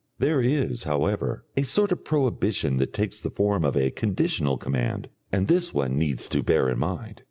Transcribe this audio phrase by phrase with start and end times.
[0.17, 5.09] There is, however, a sort of prohibition that takes the form of a conditional command,
[5.31, 7.19] and this one needs to bear in mind.